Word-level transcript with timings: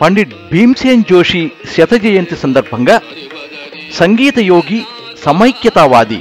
పండిట్ 0.00 0.32
భీమ్సేన్ 0.50 1.04
జోషి 1.10 1.42
శత 1.74 1.94
జయంతి 2.04 2.36
సందర్భంగా 2.36 2.96
సంగీత 3.92 4.38
యోగి 4.46 4.80
సమైక్యతావాది 5.24 6.20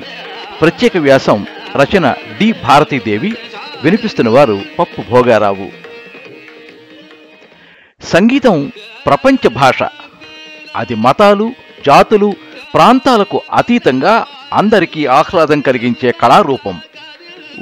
ప్రత్యేక 0.61 0.98
వ్యాసం 0.98 1.39
రచన 1.75 2.07
డి 2.39 2.48
భారతీదేవి 2.64 3.32
వినిపిస్తున్న 3.84 4.30
వారు 4.30 4.57
పప్పు 4.77 5.02
భోగారావు 5.09 5.68
సంగీతం 8.02 8.57
ప్రపంచ 9.05 9.50
భాష 9.55 9.80
అది 10.76 10.95
మతాలు 10.95 11.52
జాతులు 11.86 12.34
ప్రాంతాలకు 12.73 13.41
అతీతంగా 13.54 14.26
అందరికీ 14.54 15.05
ఆహ్లాదం 15.05 15.62
కలిగించే 15.62 16.12
కళారూపం. 16.12 16.80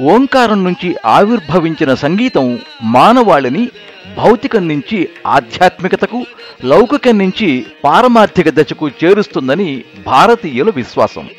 ఓంకారం 0.02 0.64
నుంచి 0.64 0.96
ఆవిర్భవించిన 1.06 1.94
సంగీతం 1.94 2.60
మానవాళిని 2.84 3.70
భౌతికం 4.18 4.68
నుంచి 4.68 5.10
ఆధ్యాత్మికతకు 5.28 6.26
లౌకికం 6.64 7.18
నుంచి 7.18 7.66
పారమార్థిక 7.84 8.50
దశకు 8.50 8.88
చేరుస్తుందని 8.88 9.84
భారతీయుల 10.06 10.72
విశ్వాసం. 10.76 11.30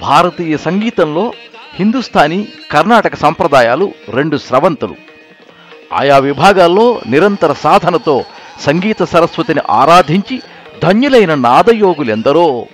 భారతీయ 0.00 0.56
సంగీతంలో 0.56 1.32
హిందుస్థానీ 1.74 2.48
కర్ణాటక 2.70 3.16
సంప్రదాయాలు 3.16 3.92
రెండు 4.08 4.36
స్రవంతులు. 4.36 4.94
ఆయా 5.92 6.18
విభాగాల్లో 6.18 7.00
నిరంతర 7.06 7.52
సాధనతో 7.52 8.24
సంగీత 8.60 9.02
సరస్వతిని 9.02 9.60
ఆరాధించి 9.70 10.42
ధన్యులైన 10.82 11.34
నాదయోగులెందరో. 11.34 12.66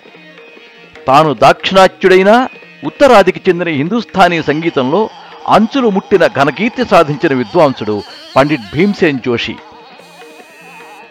తాను 1.07 1.35
దాక్షిణాత్యుడైన 1.35 2.49
ఉత్తరాదికి 2.85 3.41
చెందిన 3.49 3.69
హిందుస్థానీ 3.69 4.43
సంగీతంలో 4.43 5.11
అంచులు 5.49 5.89
ముట్టిన 5.91 6.27
ఘనకీర్తి 6.27 6.85
సాధించిన 6.85 7.35
విద్వాంసుడు 7.35 8.03
పండిట్ 8.37 8.77
భీమ్సేన్ 8.77 9.21
జోషి. 9.27 9.57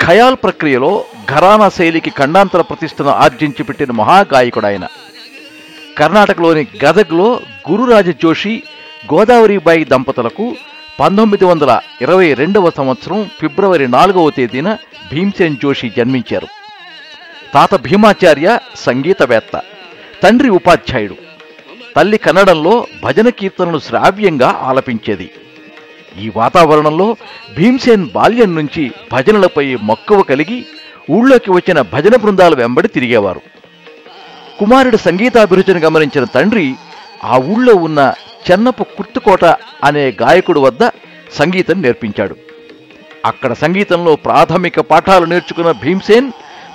ఖయాల్ 0.06 0.36
ప్రక్రియలో 0.44 1.04
ఘరానా 1.30 1.70
శైలికి 1.70 2.10
ఖండాంతర 2.10 2.62
ప్రతిష్టను 2.62 3.10
ఆర్జించి 3.10 3.64
పెట్టిన 3.64 3.92
మహాగాయకుడాయన. 3.92 4.88
కర్ణాటకలోని 5.98 6.67
గదగ్లో 6.86 7.40
గురురాజ 7.72 8.10
జోషి 8.10 8.64
గోదావరిబాయి 9.14 9.84
దంపతులకు 9.86 10.56
పంతొమ్మిది 11.00 11.45
వందల 11.45 11.80
ఇరవై 12.02 12.34
రెండవ 12.34 12.72
సంవత్సరం 12.78 13.30
ఫిబ్రవరి 13.42 13.88
నాలుగవ 13.88 14.30
తేదీన 14.30 14.78
భీమ్సేన్ 15.11 15.58
జోషి 15.64 15.92
జన్మించారు. 15.98 16.48
తాత 17.53 17.75
భీమాచార్య 17.75 18.59
సంగీతవేత్త 18.75 19.61
తండ్రి 20.23 20.50
ఉపాధ్యాయుడు. 20.50 21.16
తల్లి 21.95 22.17
కన్నడంలో 22.17 22.88
భజన 23.03 23.30
కీర్తనలు 23.30 23.80
శ్రావ్యంగా 23.80 24.59
ఆలపించేది. 24.61 25.31
ఈ 26.20 26.31
వాతావరణంలో 26.36 27.16
భీమ్సేన్ 27.58 28.09
బాల్యం 28.16 28.55
నుంచి 28.55 28.92
భజనలపై 29.11 29.78
మక్కువ 29.83 30.22
కలిగి 30.22 30.66
ఊళ్ళోకి 31.11 31.52
వచ్చిన 31.52 31.81
భజన 31.81 32.16
బృందాల 32.16 32.55
వెంబడి 32.55 32.88
తిరిగేవారు. 32.88 33.42
కుమారుడి 34.59 34.98
సంగీతాభిరుచిని 34.98 35.80
గమనించిన 35.80 36.23
తండ్రి 36.23 36.76
ఆ 37.23 37.38
ఊళ్ళో 37.38 37.76
ఉన్న 37.76 38.14
చెన్నపు 38.45 38.84
కుర్తుకోట 38.84 39.45
అనే 39.84 40.14
గాయకుడు 40.22 40.59
వద్ద 40.59 40.89
సంగీతం 41.34 41.81
నేర్పించాడు. 41.81 42.36
అక్కడ 43.25 43.53
సంగీతంలో 43.53 44.16
ప్రాథమిక 44.16 44.80
పాఠాలు 44.80 45.25
నేర్చుకున్న 45.25 45.72
భీమ్సేన్ 45.72 46.31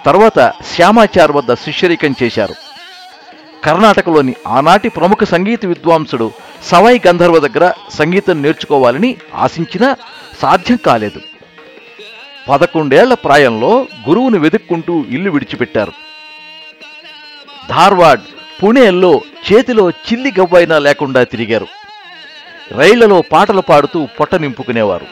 తర్వాత 0.07 0.53
శ్యామాచార్ 0.75 1.33
వద్ద 1.33 1.55
శిష్యరికం 1.55 2.15
చేశారు. 2.23 2.55
కర్ణాటకలోని 3.65 4.35
ఆనాటి 4.47 4.89
ప్రముఖ 4.89 5.25
సంగీత 5.25 5.67
విద్వాంసుడు 5.67 6.33
సవాయి 6.63 7.01
గంధర్వ 7.07 7.39
దగ్గర 7.39 7.73
సంగీతం 7.91 8.43
నేర్చుకోవాలని 8.43 9.17
ఆశించినా 9.35 9.97
సాధ్యం 10.43 10.79
కాలేదు. 10.87 11.21
పదకొండేళ్ళ 12.49 13.15
ప్రాయంలో 13.15 13.87
గురువును 14.09 14.39
వెతుక్కుంటూ 14.39 15.05
ఇల్లు 15.09 15.31
విడిచిపెట్టారు. 15.31 15.93
ధార్వాడ్ 17.69 18.21
పుణేల్లో 18.63 19.21
చేతిలో 19.49 19.91
చిల్లి 19.91 20.33
గవ్వైనా 20.41 20.79
లేకుండా 20.79 21.23
తిరిగారు. 21.23 21.67
రైళ్ళలో 22.73 23.23
పాటలు 23.33 23.61
పాడుతూ 23.61 24.07
పొట్ట 24.21 24.35
నింపుకునేవారు. 24.35 25.07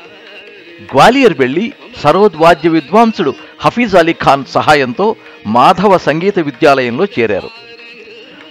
గ్వాలియర్ 0.94 1.34
వెళ్ళి 1.38 1.72
సరోద్ 2.03 2.37
వాద్య 2.37 2.69
విద్వాంసుడు 2.69 3.34
హఫీజ్ 3.60 3.94
అలీ 3.94 4.12
ఖాన్ 4.12 4.44
సహాయంతో 4.44 5.16
మాధవ 5.47 5.99
సంగీత 5.99 6.38
విద్యాలయంలో 6.38 7.05
చేరారు. 7.05 7.50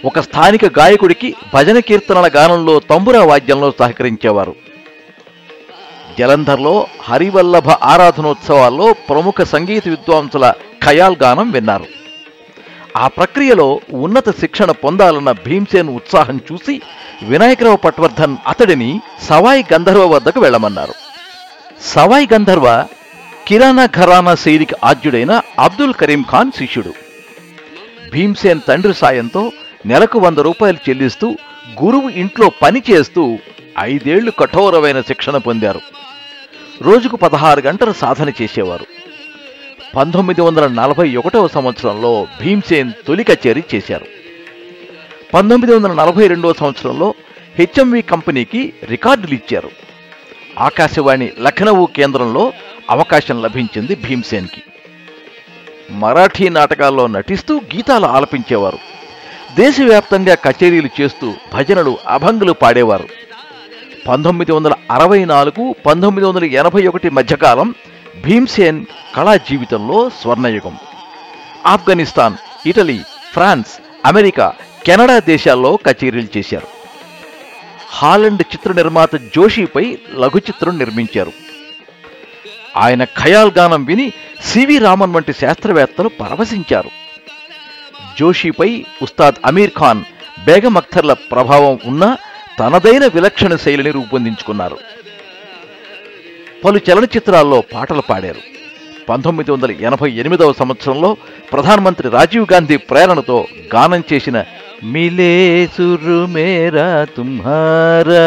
ఒక 0.04 0.20
స్థానిక 0.20 0.78
గాయకుడికి 0.78 1.34
భజన 1.54 1.78
కీర్తనల 1.78 2.30
గానంలో 2.36 2.80
తంబురా 2.80 3.24
వాద్యంలో 3.24 3.72
సహకరించేవారు. 3.78 4.54
జలంధర్లో 6.18 6.86
హరివల్లభ 7.02 7.70
ఆరాధనోత్సవాల్లో 7.70 8.92
ప్రముఖ 8.92 9.42
సంగీత 9.42 9.88
విద్వాంసుల 9.88 10.52
ఖయాల్ 10.84 11.16
గానం 11.22 11.50
విన్నారు. 11.50 12.03
ఆ 12.96 13.08
ప్రక్రియలో 13.08 13.80
ఉన్నత 13.92 14.30
శిక్షణ 14.30 14.70
పొందాలన్న 14.70 15.32
భీమ్సేన్ 15.32 15.88
ఉత్సాహం 15.88 16.40
చూసి 16.52 16.80
వినాయకరావు 17.22 17.76
పట్వర్ధన్ 17.76 18.36
అతడిని 18.46 19.00
సవాయి 19.22 19.64
గంధర్వ 19.72 20.06
వద్దకు 20.06 20.40
వెళ్ళమన్నారు. 20.40 20.94
సవాయి 21.80 22.28
గంధర్వ 22.34 22.84
కిరాణా 23.48 23.86
ఘరానా 23.86 24.34
శైలికి 24.34 24.74
ఆద్యుడైన 24.84 25.40
అబ్దుల్ 25.58 25.94
కరీం 25.94 26.24
ఖాన్ 26.30 26.52
శిష్యుడు. 26.52 26.92
భీమ్సేన్ 28.12 28.60
తండ్రి 28.68 28.94
సాయంతో 28.94 29.52
నెలకు 29.86 30.18
వంద 30.18 30.38
రూపాయలు 30.38 30.78
చెల్లిస్తూ 30.90 31.36
గురువు 31.82 32.08
ఇంట్లో 32.08 32.50
పని 32.62 32.82
చేస్తూ 32.90 33.38
ఐదేళ్ళు 33.78 34.30
కఠోరమైన 34.30 35.00
శిక్షణ 35.00 35.36
పొందారు. 35.36 35.80
రోజుకు 36.82 37.16
పదహారు 37.16 37.60
గంటలు 37.60 37.92
సాధన 37.92 38.28
చేసేవారు. 38.42 38.86
పంతొమ్మిది 39.96 40.40
వందల 40.40 40.66
నలభై 40.66 41.16
ఒకటవ 41.16 41.48
సంవత్సరంలో 41.48 42.26
భీమ్సేన్ 42.40 42.92
తొలి 43.06 43.24
కచేరీ 43.24 43.62
చేశారు. 43.74 44.06
పంతొమ్మిది 45.34 45.74
వందల 45.74 45.92
నలభై 45.92 46.26
రెండవ 46.26 46.52
సంవత్సరంలో 46.52 47.14
హెచ్ఎంవి 47.58 48.02
కంపెనీకి 48.02 48.72
రికార్డులు 48.90 49.34
ఇచ్చారు. 49.34 49.70
ఆకాశవాణి 50.60 51.32
లఖనవు 51.40 51.88
కేంద్రంలో 51.96 52.52
అవకాశం 52.90 53.42
లభించింది 53.42 53.94
భీమ్సేన్కి. 53.94 54.62
మరాఠీ 55.90 56.48
నాటకాల్లో 56.48 57.06
నటిస్తూ 57.06 57.60
గీతాలు 57.74 58.06
ఆలపించేవారు. 58.06 58.78
దేశవ్యాప్తంగా 59.56 60.34
కచేరీలు 60.34 60.88
చేస్తూ 61.00 61.34
భజనలు 61.54 61.98
అభంగులు 62.08 62.52
పాడేవారు. 62.52 63.08
పంతొమ్మిది 64.08 64.52
వందల 64.52 64.72
అరవై 64.90 65.24
నాలుగు 65.24 65.74
పంతొమ్మిది 65.86 66.26
వందల 66.28 66.44
ఎనభై 66.44 66.86
ఒకటి 66.86 67.10
మధ్యకాలం 67.10 67.74
భీమ్సేన్ 68.22 68.86
కళా 69.16 69.36
జీవితంలో 69.36 70.10
స్వర్ణయుగం. 70.10 70.76
Afghanistan 71.66 72.34
Italy 72.68 73.00
France 73.32 73.70
America 74.06 74.52
Canada 74.86 75.18
దేశాల్లో 75.18 75.76
కచేరీలు 75.76 76.28
చేశారు. 76.36 76.66
హాలండ్ 77.90 78.42
చిత్ర 78.42 78.72
నిర్మాత 78.72 79.14
జోషిపై 79.14 79.98
లఘు 80.14 80.38
చిత్రం 80.38 80.78
నిర్మించారు. 80.78 81.32
ఆయన 82.76 83.04
ఖయాల్ 83.04 83.52
గానం 83.58 83.84
విని 83.84 84.12
సివి 84.44 84.78
రామన్ 84.78 85.14
వంటి 85.14 85.32
శాస్త్రవేత్తలు 85.32 86.08
పరవశించారు. 86.08 86.90
జోషిపై 88.20 88.84
ఉస్తాద్ 89.02 89.34
అమీర్ 89.44 89.70
ఖాన్ 89.78 90.04
బేగం 90.44 90.76
అఖ్తర్ల 90.76 91.12
ప్రభావం 91.12 91.78
ఉన్న 91.84 92.16
తనదైన 92.58 93.06
విలక్షణ 93.06 93.56
శైలిని 93.56 93.90
రూపొందించుకున్నారు. 93.90 94.78
పలు 96.64 96.80
చలనచిత్రాల్లో 96.90 97.62
పాటలు 97.74 98.00
పాడారు. 98.00 98.40
పంతొమ్మిది 99.08 99.50
వందల 99.50 99.70
ఎనభై 99.70 100.10
ఎనిమిదవ 100.10 100.52
సంవత్సరంలో 100.52 101.16
ప్రధానమంత్రి 101.52 102.08
రాజీవ్ 102.08 102.46
గాంధీ 102.52 102.76
ప్రేరణతో 102.76 103.46
గానం 103.74 104.02
చేసిన 104.12 104.44
మిలే 104.84 105.66
సురు 105.66 106.26
మేరా 106.26 107.06
తుమ్హారా. 107.16 108.24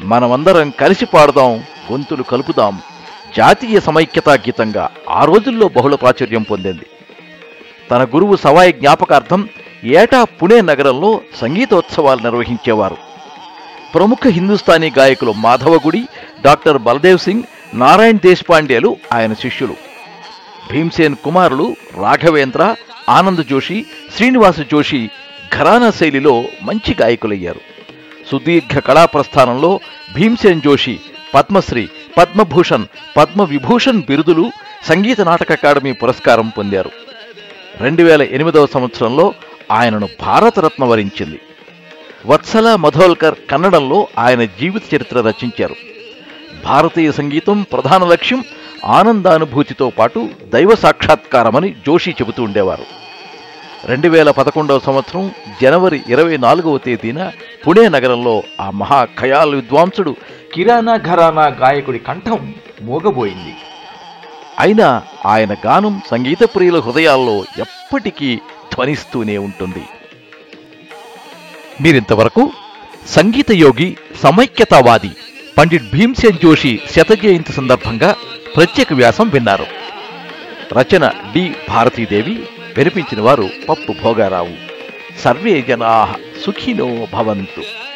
మనమందరం 0.00 0.72
కలిసి 0.80 1.06
పాడదాం 1.06 1.58
గొంతులు 1.92 2.22
కలుపుదాం. 2.22 2.80
జాతీయ 3.36 3.80
సమైక్యతా 3.80 4.32
గీతంగా 4.32 4.90
ఆ 5.08 5.24
రోజుల్లో 5.24 5.68
బహుళ 5.68 5.94
ప్రాచుర్యం 5.94 6.42
పొందింది. 6.42 6.86
తన 7.90 8.04
గురువు 8.04 8.36
సవాయి 8.36 8.72
జ్ఞాపకార్థం 8.72 9.48
ఏటా 9.84 10.24
పుణే 10.24 10.60
నగరంలో 10.60 11.20
సంగీతోత్సవాలు 11.40 12.22
నిర్వహించేవారు. 12.22 13.07
ప్రముఖ 13.94 14.18
హిందుస్థానీ 14.26 14.92
గాయకులు 14.98 15.32
మాధవగుడి 15.32 16.02
డాక్టర్ 16.44 16.78
బలదేవ్ 16.78 17.18
సింగ్ 17.18 17.42
నారాయణ్ 17.74 18.18
దేశపాండేలు 18.18 18.96
ఆయన 19.12 19.32
శిష్యులు. 19.32 19.76
భీమ్సేన్ 20.70 21.16
కుమారులు 21.16 21.76
రాఘవేంద్ర 22.02 22.76
ఆనంద్ 23.08 23.44
జోషి 23.46 23.86
శ్రీనివాస 24.16 24.60
జోషి 24.60 25.10
ఘరానా 25.54 25.90
శైలిలో 25.90 26.44
మంచి 26.62 26.96
గాయకులయ్యారు. 27.00 27.60
సుదీర్ఘ 28.30 28.78
కళా 28.78 29.04
ప్రస్థానంలో 29.04 29.80
భీమ్సేన్ 30.14 30.62
జోషి 30.62 31.00
పద్మశ్రీ 31.34 31.88
పద్మభూషణ్ 32.18 32.86
పద్మవిభూషణ్ 33.16 34.02
బిరుదులు 34.08 34.50
సంగీత 34.84 35.20
నాటక 35.20 35.52
అకాడమీ 35.52 35.92
పురస్కారం 35.92 36.48
పొందారు. 36.48 36.90
రెండు 37.80 38.02
వేల 38.02 38.22
ఎనిమిదవ 38.22 38.66
సంవత్సరంలో 38.66 39.34
ఆయనను 39.72 40.08
భారతరత్న 40.20 40.84
వరించింది. 40.84 41.40
వత్సల 42.28 42.76
మధోల్కర్ 42.76 43.34
కన్నడంలో 43.50 44.08
ఆయన 44.18 44.44
జీవిత 44.44 44.94
చరిత్ర 44.94 45.20
రచించారు. 45.20 45.74
భారతీయ 46.64 47.12
సంగీతం 47.12 47.62
ప్రధాన 47.72 48.04
లక్ష్యం 48.04 48.44
ఆనందానుభూతితో 48.84 49.90
పాటు 49.90 50.28
దైవ 50.54 50.74
సాక్షాత్కారమని 50.74 51.76
జోషి 51.86 52.10
చెబుతూ 52.10 52.42
ఉండేవారు. 52.42 52.84
రెండు 53.84 54.08
వేల 54.08 54.30
పదకొండవ 54.30 54.78
సంవత్సరం 54.78 55.30
జనవరి 55.62 56.02
ఇరవై 56.08 56.36
నాలుగవ 56.36 56.78
తేదీన 56.78 57.32
పుణే 57.66 57.88
నగరంలో 57.88 58.42
ఆ 58.60 58.70
మహా 58.70 59.04
ఖయాల్ 59.04 59.54
విద్వాంసుడు 59.54 60.16
కిరాణా 60.54 60.96
ఘరానా 60.96 61.46
గాయకుడి 61.46 61.98
కంఠం 61.98 62.54
మోగబోయింది. 62.82 63.54
అయినా 64.58 65.02
ఆయన 65.26 65.54
గానం 65.66 66.00
సంగీత 66.10 66.42
ప్రియుల 66.44 66.80
హృదయాల్లో 66.80 67.44
ఎప్పటికీ 67.58 68.36
ధ్వనిస్తూనే 68.74 69.38
ఉంటుంది. 69.38 69.84
మీరింతవరకు 71.80 72.52
సంగీత 73.06 73.50
యోగి 73.52 73.96
సమైక్యతావాది 74.22 75.10
పండిట్ 75.58 75.90
భీమ్సేన్ 75.92 76.38
జోషి 76.42 76.80
శత 76.90 77.12
జయంతి 77.12 77.52
సందర్భంగా 77.52 78.16
ప్రత్యేక 78.56 78.92
వ్యాసం 78.92 79.28
విన్నారు. 79.28 79.66
రచన 80.78 81.08
డి 81.08 81.52
భారతీదేవి 81.68 82.42
వినిపించిన 82.76 83.20
వారు 83.20 83.48
పప్పు 83.68 83.94
భోగారావు. 84.02 84.54
సర్వే 85.20 85.62
జనా 85.68 86.14
సుఖినో 86.46 87.06
భవంతు. 87.12 87.87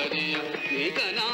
ಕರಿಯ 0.00 0.36
ಏಕನಾ 0.84 1.26